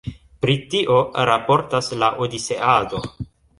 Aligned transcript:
Pri 0.45 0.55
tio 0.71 0.95
raportas 1.31 1.91
la 2.05 2.11
Odiseado. 2.27 3.07